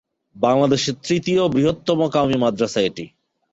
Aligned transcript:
বাংলাদেশের 0.35 0.95
তৃতীয় 1.03 1.41
বৃহত্তম 1.47 1.99
কওমি 2.07 2.37
মাদ্রাসা 2.37 2.79
এটি। 2.81 3.05